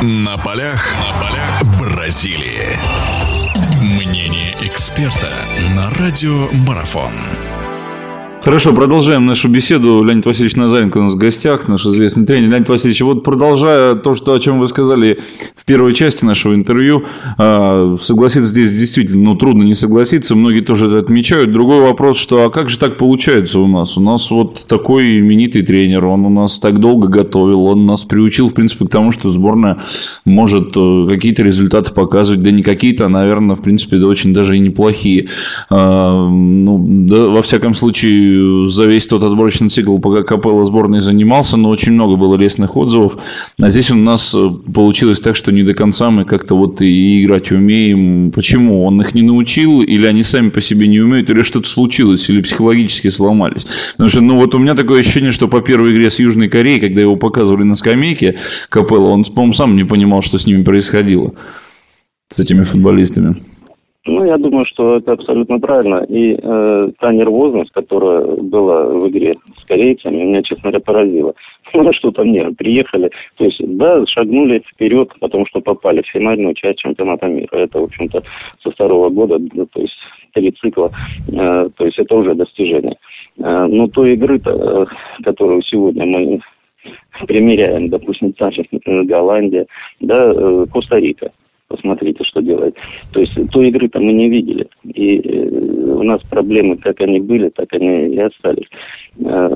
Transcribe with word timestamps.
На 0.00 0.38
полях, 0.38 0.94
на 0.96 1.20
полях 1.20 1.62
Бразилии. 1.80 2.78
Мнение 3.82 4.54
эксперта 4.62 5.28
на 5.74 5.90
радио 5.90 6.48
Марафон. 6.52 7.47
Хорошо, 8.40 8.72
продолжаем 8.72 9.26
нашу 9.26 9.48
беседу. 9.48 10.02
Леонид 10.04 10.24
Васильевич 10.24 10.54
Назаренко 10.54 10.98
у 10.98 11.02
нас 11.02 11.14
в 11.14 11.16
гостях, 11.16 11.66
наш 11.66 11.84
известный 11.84 12.24
тренер. 12.24 12.50
Леонид 12.50 12.68
Васильевич, 12.68 13.00
вот 13.02 13.24
продолжая 13.24 13.96
то, 13.96 14.14
что, 14.14 14.32
о 14.32 14.38
чем 14.38 14.60
вы 14.60 14.68
сказали 14.68 15.18
в 15.56 15.64
первой 15.64 15.92
части 15.92 16.24
нашего 16.24 16.54
интервью, 16.54 17.04
а, 17.36 17.96
согласиться 18.00 18.48
здесь 18.48 18.70
действительно 18.70 19.24
ну, 19.24 19.34
трудно 19.34 19.64
не 19.64 19.74
согласиться, 19.74 20.36
многие 20.36 20.60
тоже 20.60 20.86
это 20.86 20.98
отмечают. 20.98 21.50
Другой 21.50 21.80
вопрос, 21.80 22.18
что 22.18 22.44
а 22.44 22.50
как 22.50 22.70
же 22.70 22.78
так 22.78 22.96
получается 22.96 23.58
у 23.58 23.66
нас? 23.66 23.98
У 23.98 24.00
нас 24.00 24.30
вот 24.30 24.66
такой 24.68 25.18
именитый 25.18 25.62
тренер, 25.62 26.04
он 26.04 26.24
у 26.24 26.30
нас 26.30 26.60
так 26.60 26.78
долго 26.78 27.08
готовил, 27.08 27.64
он 27.64 27.86
нас 27.86 28.04
приучил, 28.04 28.48
в 28.48 28.54
принципе, 28.54 28.86
к 28.86 28.90
тому, 28.90 29.10
что 29.10 29.30
сборная 29.30 29.78
может 30.24 30.76
э, 30.76 31.06
какие-то 31.08 31.42
результаты 31.42 31.92
показывать, 31.92 32.42
да 32.42 32.52
не 32.52 32.62
какие-то, 32.62 33.06
а, 33.06 33.08
наверное, 33.08 33.56
в 33.56 33.62
принципе, 33.62 33.96
да 33.98 34.06
очень 34.06 34.32
даже 34.32 34.56
и 34.56 34.60
неплохие. 34.60 35.28
А, 35.70 36.28
ну, 36.28 36.84
да, 36.88 37.26
во 37.26 37.42
всяком 37.42 37.74
случае, 37.74 38.37
за 38.68 38.86
весь 38.86 39.06
тот 39.06 39.22
отборочный 39.22 39.68
цикл, 39.68 39.98
пока 39.98 40.22
Капелла 40.22 40.64
сборной 40.64 41.00
занимался, 41.00 41.56
но 41.56 41.68
очень 41.68 41.92
много 41.92 42.16
было 42.16 42.36
лестных 42.36 42.76
отзывов. 42.76 43.18
А 43.58 43.70
здесь 43.70 43.90
у 43.90 43.96
нас 43.96 44.34
э, 44.34 44.50
получилось 44.72 45.20
так, 45.20 45.36
что 45.36 45.52
не 45.52 45.62
до 45.62 45.74
конца 45.74 46.10
мы 46.10 46.24
как-то 46.24 46.56
вот 46.56 46.80
и 46.82 47.24
играть 47.24 47.50
умеем. 47.50 48.30
Почему? 48.32 48.84
Он 48.84 49.00
их 49.00 49.14
не 49.14 49.22
научил, 49.22 49.82
или 49.82 50.06
они 50.06 50.22
сами 50.22 50.50
по 50.50 50.60
себе 50.60 50.86
не 50.88 51.00
умеют, 51.00 51.30
или 51.30 51.42
что-то 51.42 51.68
случилось, 51.68 52.28
или 52.28 52.42
психологически 52.42 53.08
сломались. 53.08 53.66
Потому 53.92 54.10
что, 54.10 54.20
ну, 54.20 54.36
вот 54.36 54.54
у 54.54 54.58
меня 54.58 54.74
такое 54.74 55.00
ощущение, 55.00 55.32
что 55.32 55.48
по 55.48 55.60
первой 55.60 55.92
игре 55.92 56.10
с 56.10 56.18
Южной 56.18 56.48
Кореей, 56.48 56.80
когда 56.80 57.00
его 57.00 57.16
показывали 57.16 57.64
на 57.64 57.74
скамейке 57.74 58.36
Капелла, 58.68 59.08
он, 59.08 59.24
по-моему, 59.24 59.52
сам 59.52 59.76
не 59.76 59.84
понимал, 59.84 60.22
что 60.22 60.38
с 60.38 60.46
ними 60.46 60.62
происходило, 60.62 61.34
с 62.28 62.40
этими 62.40 62.62
футболистами. 62.62 63.36
Ну, 64.08 64.24
я 64.24 64.38
думаю, 64.38 64.64
что 64.64 64.96
это 64.96 65.12
абсолютно 65.12 65.60
правильно. 65.60 66.02
И 66.08 66.34
э, 66.42 66.90
та 66.98 67.12
нервозность, 67.12 67.70
которая 67.72 68.24
была 68.24 68.86
в 68.86 69.06
игре 69.06 69.34
с 69.60 69.64
корейцами, 69.66 70.24
меня, 70.24 70.42
честно 70.42 70.70
говоря, 70.70 70.80
поразила. 70.80 71.34
Ну, 71.74 71.92
что 71.92 72.10
там 72.10 72.32
нет, 72.32 72.56
приехали. 72.56 73.10
То 73.36 73.44
есть, 73.44 73.60
да, 73.76 74.06
шагнули 74.06 74.64
вперед, 74.66 75.12
потому 75.20 75.44
что 75.46 75.60
попали 75.60 76.00
в 76.00 76.06
финальную 76.06 76.54
часть 76.54 76.78
чемпионата 76.78 77.26
мира. 77.26 77.54
Это, 77.58 77.80
в 77.80 77.84
общем-то, 77.84 78.22
со 78.62 78.70
второго 78.70 79.10
года, 79.10 79.38
то 79.38 79.80
есть, 79.80 79.94
три 80.32 80.50
цикла. 80.52 80.90
Э, 81.30 81.68
то 81.76 81.84
есть, 81.84 81.98
это 81.98 82.14
уже 82.14 82.34
достижение. 82.34 82.96
Э, 83.38 83.66
но 83.66 83.88
той 83.88 84.14
игры-то, 84.14 84.50
э, 84.50 85.22
которую 85.22 85.60
сегодня 85.62 86.06
мы 86.06 86.40
примеряем, 87.26 87.90
допустим, 87.90 88.32
та 88.32 88.50
же 88.52 88.64
Голландия, 88.86 89.66
да, 90.00 90.32
э, 90.34 90.66
Коста-Рика. 90.72 91.30
Посмотрите, 91.68 92.24
что 92.24 92.40
делает. 92.40 92.76
То 93.12 93.20
есть 93.20 93.36
той 93.52 93.68
игры-то 93.68 94.00
мы 94.00 94.14
не 94.14 94.30
видели. 94.30 94.66
И 94.84 95.20
э, 95.20 95.48
у 95.92 96.02
нас 96.02 96.22
проблемы, 96.22 96.78
как 96.78 96.98
они 97.02 97.20
были, 97.20 97.50
так 97.50 97.70
они 97.74 98.14
и 98.14 98.18
остались. 98.18 98.68
Э, 99.18 99.48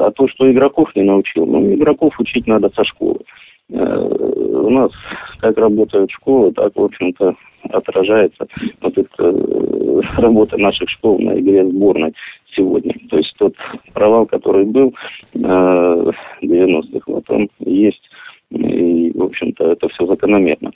а 0.00 0.10
то, 0.10 0.26
что 0.26 0.50
игроков 0.50 0.90
не 0.96 1.02
научил, 1.02 1.46
ну, 1.46 1.72
игроков 1.72 2.18
учить 2.18 2.48
надо 2.48 2.70
со 2.74 2.82
школы. 2.82 3.20
Э, 3.68 3.98
у 3.98 4.68
нас 4.68 4.90
как 5.38 5.56
работают 5.58 6.10
школы, 6.10 6.50
так, 6.52 6.72
в 6.74 6.82
общем-то, 6.82 7.36
отражается 7.70 8.48
вот 8.80 8.98
эта 8.98 10.20
работа 10.20 10.58
наших 10.58 10.90
школ 10.90 11.20
на 11.20 11.38
игре 11.38 11.64
сборной 11.70 12.14
сегодня. 12.56 12.94
То 13.08 13.18
есть 13.18 13.32
тот 13.38 13.54
провал, 13.94 14.26
который 14.26 14.64
был 14.64 14.92
в 15.34 16.14
90-х, 16.42 17.04
вот 17.06 17.30
он 17.30 17.48
есть. 17.60 18.02
И, 18.50 19.12
в 19.14 19.22
общем-то, 19.22 19.70
это 19.70 19.88
все 19.88 20.04
закономерно. 20.04 20.72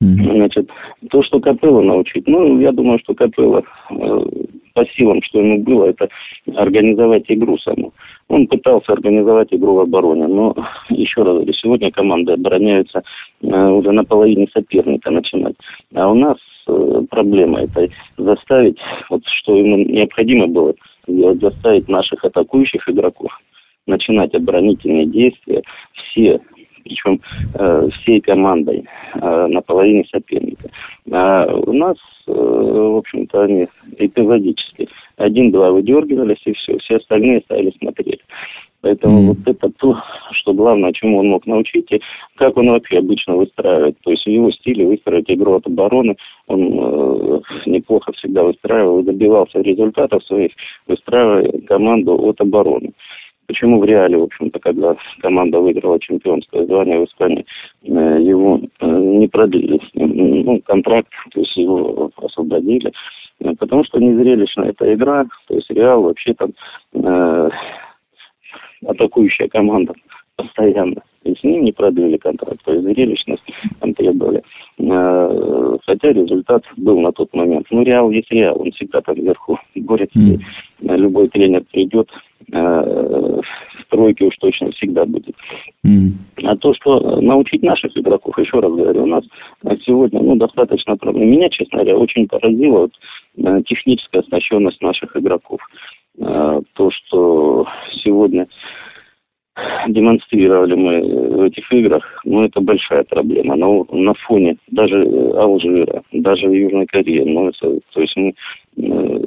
Значит, 0.00 0.70
то, 1.10 1.22
что 1.24 1.40
Капелла 1.40 1.80
научить, 1.80 2.28
ну, 2.28 2.60
я 2.60 2.70
думаю, 2.70 3.00
что 3.00 3.14
Капелла 3.14 3.64
э, 3.90 4.24
по 4.72 4.86
силам, 4.86 5.20
что 5.22 5.40
ему 5.40 5.58
было, 5.58 5.86
это 5.86 6.08
организовать 6.54 7.24
игру 7.28 7.58
саму. 7.58 7.92
Он 8.28 8.46
пытался 8.46 8.92
организовать 8.92 9.48
игру 9.52 9.72
в 9.72 9.80
обороне, 9.80 10.28
но, 10.28 10.54
еще 10.88 11.24
раз 11.24 11.34
говорю, 11.34 11.52
сегодня 11.52 11.90
команды 11.90 12.32
обороняются 12.32 13.02
э, 13.42 13.46
уже 13.46 13.90
на 13.90 14.04
половине 14.04 14.46
соперника 14.52 15.10
начинать. 15.10 15.56
А 15.96 16.08
у 16.08 16.14
нас 16.14 16.36
э, 16.68 17.02
проблема 17.10 17.62
это 17.62 17.88
заставить, 18.16 18.78
вот 19.10 19.22
что 19.26 19.56
ему 19.56 19.78
необходимо 19.78 20.46
было 20.46 20.74
заставить 21.08 21.88
наших 21.88 22.24
атакующих 22.24 22.88
игроков 22.88 23.32
начинать 23.86 24.34
оборонительные 24.34 25.06
действия, 25.06 25.62
все 25.94 26.40
причем 26.88 27.20
э, 27.54 27.88
всей 27.92 28.20
командой 28.20 28.84
э, 29.14 29.46
на 29.46 29.60
половине 29.60 30.04
соперника. 30.10 30.70
А 31.10 31.46
у 31.46 31.72
нас, 31.72 31.96
э, 32.26 32.32
в 32.32 32.96
общем-то, 32.96 33.42
они 33.42 33.66
эпизодически. 33.98 34.88
Один-два 35.16 35.70
выдергивались, 35.72 36.42
и 36.44 36.52
все. 36.52 36.78
Все 36.78 36.96
остальные 36.96 37.40
стали 37.40 37.72
смотреть. 37.78 38.20
Поэтому 38.80 39.20
mm. 39.20 39.26
вот 39.26 39.38
это 39.46 39.70
то, 39.70 39.96
что 40.30 40.52
главное, 40.54 40.92
чему 40.92 41.18
он 41.18 41.28
мог 41.28 41.46
научить, 41.46 41.90
и 41.90 42.00
как 42.36 42.56
он 42.56 42.70
вообще 42.70 42.98
обычно 42.98 43.34
выстраивает. 43.34 43.96
То 44.04 44.12
есть 44.12 44.24
в 44.24 44.30
его 44.30 44.52
стиле 44.52 44.86
выстроить 44.86 45.28
игру 45.28 45.54
от 45.54 45.66
обороны, 45.66 46.16
он 46.46 46.60
э, 46.62 47.40
неплохо 47.66 48.12
всегда 48.12 48.44
выстраивал, 48.44 49.02
добивался 49.02 49.60
результатов 49.60 50.24
своих, 50.24 50.52
выстраивая 50.86 51.60
команду 51.66 52.14
от 52.22 52.40
обороны. 52.40 52.92
Почему 53.48 53.80
в 53.80 53.84
Реале, 53.84 54.18
в 54.18 54.24
общем-то, 54.24 54.58
когда 54.58 54.94
команда 55.20 55.58
выиграла 55.58 55.98
чемпионское 55.98 56.66
звание 56.66 57.00
в 57.00 57.04
Испании, 57.04 57.46
э, 57.82 58.18
его 58.20 58.60
э, 58.78 58.86
не 58.86 59.26
продлили 59.26 59.80
ну, 59.94 60.60
контракт, 60.66 61.08
то 61.32 61.40
есть 61.40 61.56
его 61.56 62.10
освободили. 62.18 62.92
Э, 63.40 63.54
потому 63.58 63.84
что 63.84 64.00
незрелищная 64.00 64.68
эта 64.68 64.92
игра, 64.92 65.24
то 65.46 65.54
есть 65.54 65.70
Реал 65.70 66.02
вообще 66.02 66.34
там 66.34 66.50
э, 66.92 67.50
атакующая 68.86 69.48
команда 69.48 69.94
постоянно. 70.36 71.02
И 71.24 71.34
с 71.34 71.42
ним 71.42 71.64
не 71.64 71.72
продлили 71.72 72.18
контракт, 72.18 72.62
то 72.62 72.72
есть 72.72 72.84
зрелищность 72.84 73.50
там 73.80 73.94
требовали. 73.94 74.42
Хотя 75.86 76.12
результат 76.12 76.64
был 76.76 77.00
на 77.00 77.12
тот 77.12 77.32
момент. 77.34 77.66
Ну, 77.70 77.82
Реал 77.82 78.10
есть 78.10 78.30
Реал, 78.30 78.60
он 78.60 78.70
всегда 78.72 79.00
там 79.00 79.16
вверху 79.16 79.58
борется. 79.74 80.18
Mm. 80.18 80.96
Любой 80.96 81.28
тренер 81.28 81.64
придет, 81.72 82.08
э, 82.52 82.56
в 82.56 83.90
тройке 83.90 84.26
уж 84.26 84.36
точно 84.36 84.70
всегда 84.72 85.04
будет. 85.04 85.34
Mm. 85.84 86.12
А 86.44 86.56
то, 86.56 86.74
что 86.74 87.20
научить 87.20 87.62
наших 87.62 87.96
игроков, 87.96 88.38
еще 88.38 88.60
раз 88.60 88.72
говорю, 88.72 89.02
у 89.02 89.06
нас 89.06 89.24
сегодня 89.84 90.20
ну, 90.20 90.36
достаточно 90.36 90.96
проблем. 90.96 91.30
Меня, 91.30 91.48
честно 91.48 91.78
говоря, 91.78 91.96
очень 91.96 92.26
поразила 92.28 92.80
вот, 92.80 92.92
э, 93.36 93.62
техническая 93.66 94.22
оснащенность 94.22 94.82
наших 94.82 95.16
игроков. 95.16 95.60
Э, 96.18 96.60
то, 96.74 96.90
что 96.90 97.66
сегодня 97.92 98.46
демонстрировали 99.88 100.74
мы 100.74 101.00
в 101.00 101.42
этих 101.42 101.70
играх, 101.72 102.04
ну, 102.24 102.44
это 102.44 102.60
большая 102.60 103.04
проблема. 103.04 103.56
Но 103.56 103.86
на 103.90 104.14
фоне 104.14 104.56
даже 104.68 105.02
Алжира, 105.36 106.02
даже 106.12 106.46
Южной 106.46 106.86
Кореи, 106.86 107.24
ну, 107.24 107.48
это, 107.48 107.80
то 107.92 108.00
есть 108.00 108.16
мы 108.16 108.34
э, 108.76 109.20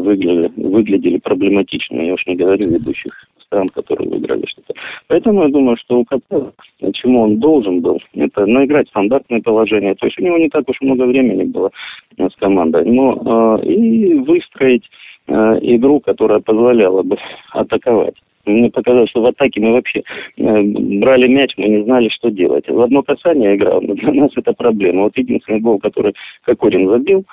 выглядели, 0.00 0.50
выглядели 0.56 1.18
проблематично. 1.18 2.00
Я 2.00 2.14
уж 2.14 2.26
не 2.26 2.36
говорю 2.36 2.68
ведущих 2.68 3.12
стран, 3.50 3.68
которые 3.68 4.08
выиграли 4.08 4.46
что-то. 4.46 4.74
Поэтому 5.08 5.42
я 5.42 5.48
думаю, 5.48 5.76
что 5.76 5.98
у 5.98 6.04
КП, 6.04 6.54
чему 6.94 7.22
он 7.22 7.38
должен 7.38 7.80
был, 7.80 8.00
это 8.14 8.46
наиграть 8.46 8.88
стандартное 8.88 9.40
положение. 9.40 9.94
То 9.94 10.06
есть 10.06 10.18
у 10.20 10.24
него 10.24 10.38
не 10.38 10.48
так 10.48 10.68
уж 10.68 10.80
много 10.80 11.04
времени 11.04 11.44
было 11.44 11.70
с 12.16 12.34
командой. 12.36 12.84
Но 12.84 13.58
э, 13.62 13.66
и 13.66 14.14
выстроить 14.14 14.84
э, 15.26 15.58
игру, 15.62 16.00
которая 16.00 16.40
позволяла 16.40 17.02
бы 17.02 17.16
атаковать. 17.52 18.14
Мне 18.46 18.70
показалось, 18.70 19.10
что 19.10 19.22
в 19.22 19.26
атаке 19.26 19.60
мы 19.60 19.72
вообще 19.72 20.02
э, 20.36 20.62
брали 20.62 21.26
мяч, 21.28 21.54
мы 21.56 21.68
не 21.68 21.84
знали, 21.84 22.08
что 22.08 22.30
делать. 22.30 22.68
В 22.68 22.80
одно 22.80 23.02
касание 23.02 23.56
играл, 23.56 23.80
но 23.82 23.94
для 23.94 24.12
нас 24.12 24.30
это 24.36 24.52
проблема. 24.52 25.02
Вот 25.04 25.16
единственный 25.16 25.60
гол, 25.60 25.78
который 25.78 26.14
Кокорин 26.44 26.88
забил, 26.88 27.24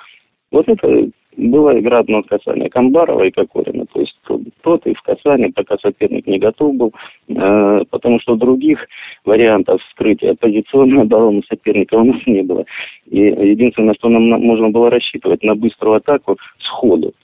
вот 0.50 0.68
это 0.68 1.08
была 1.38 1.78
игра 1.78 2.00
одно 2.00 2.22
касание 2.22 2.68
Камбарова 2.68 3.22
и 3.22 3.30
Кокорина. 3.30 3.86
То 3.86 4.00
есть 4.00 4.18
тот 4.62 4.86
и 4.86 4.94
в 4.94 5.02
касании, 5.02 5.48
пока 5.48 5.76
соперник 5.78 6.26
не 6.26 6.38
готов 6.38 6.74
был, 6.74 6.92
э, 7.28 7.84
потому 7.90 8.20
что 8.20 8.34
других 8.34 8.86
вариантов 9.24 9.80
вскрытия 9.82 10.34
позиционного 10.34 11.02
обороны 11.02 11.42
соперника 11.48 11.94
у 11.94 12.04
нас 12.04 12.20
не 12.26 12.42
было. 12.42 12.64
И 13.06 13.20
единственное, 13.20 13.94
что 13.94 14.08
нам 14.08 14.24
можно 14.24 14.70
было 14.70 14.90
рассчитывать 14.90 15.42
на 15.44 15.54
быструю 15.54 15.96
атаку 15.96 16.36
сходу. 16.58 17.14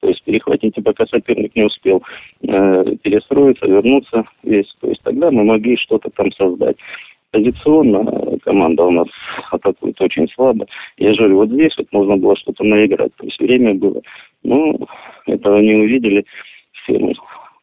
То 0.00 0.08
есть 0.08 0.22
перехватите, 0.24 0.80
пока 0.82 1.04
соперник 1.06 1.56
не 1.56 1.64
успел 1.64 2.02
э, 2.42 2.84
перестроиться, 3.02 3.66
вернуться 3.66 4.24
весь. 4.44 4.72
То 4.80 4.88
есть 4.88 5.02
тогда 5.02 5.30
мы 5.32 5.42
могли 5.42 5.76
что-то 5.76 6.10
там 6.10 6.30
создать. 6.32 6.76
Позиционно 7.32 8.00
команда 8.46 8.84
у 8.84 8.90
нас 8.92 9.08
атакует 9.50 10.00
очень 10.00 10.28
слабо. 10.28 10.66
Я 10.96 11.12
же 11.12 11.18
говорю, 11.18 11.36
вот 11.36 11.50
здесь 11.50 11.76
вот 11.76 11.88
можно 11.92 12.16
было 12.16 12.36
что-то 12.36 12.64
наиграть. 12.64 13.14
То 13.16 13.26
есть 13.26 13.40
время 13.40 13.74
было. 13.74 14.00
Ну, 14.44 14.78
этого 15.26 15.58
не 15.58 15.74
увидели 15.74 16.24
все, 16.72 17.12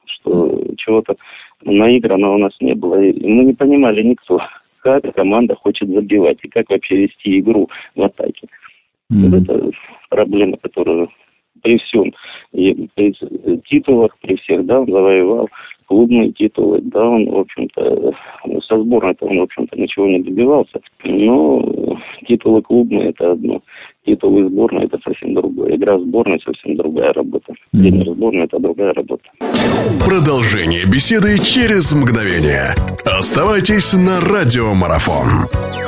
что 0.05 0.61
чего-то 0.77 1.15
наиграно 1.63 2.33
у 2.33 2.37
нас 2.37 2.51
не 2.59 2.73
было. 2.73 3.01
И 3.01 3.25
мы 3.25 3.45
не 3.45 3.53
понимали 3.53 4.03
никто, 4.03 4.41
как 4.81 5.15
команда 5.15 5.55
хочет 5.55 5.87
забивать 5.87 6.39
и 6.43 6.49
как 6.49 6.69
вообще 6.69 6.97
вести 6.97 7.39
игру 7.39 7.69
в 7.95 8.03
атаке. 8.03 8.47
Mm-hmm. 9.11 9.29
Вот 9.29 9.41
это 9.41 9.71
проблема, 10.09 10.57
которую 10.57 11.09
при 11.61 11.77
всем, 11.77 12.13
и 12.51 12.89
при 12.93 13.15
титулах, 13.69 14.17
при 14.19 14.35
всех, 14.35 14.65
да, 14.65 14.81
он 14.81 14.91
завоевал 14.91 15.47
клубные 15.85 16.33
титулы, 16.33 16.81
да, 16.81 17.07
он, 17.07 17.29
в 17.29 17.39
общем-то, 17.39 18.13
со 18.73 18.81
сборной-то 18.81 19.25
он, 19.25 19.39
в 19.39 19.43
общем-то, 19.43 19.79
ничего 19.79 20.07
не 20.07 20.19
добивался, 20.19 20.79
но 21.03 21.97
титулы 22.27 22.61
клубные– 22.61 23.09
это 23.09 23.31
одно, 23.31 23.61
титулы 24.05 24.47
сборной– 24.49 24.85
это 24.85 24.99
совсем 25.03 25.33
другое, 25.33 25.75
игра 25.75 25.97
сборной– 25.97 26.39
совсем 26.45 26.75
другая 26.75 27.13
работа, 27.13 27.53
тренер 27.71 28.13
сборной– 28.13 28.43
это 28.45 28.59
другая 28.59 28.93
работа. 28.93 29.23
Продолжение 30.05 30.85
беседы 30.85 31.39
через 31.39 31.93
мгновение. 31.93 32.75
Оставайтесь 33.05 33.93
на 33.93 34.19
радиомарафон. 34.19 35.82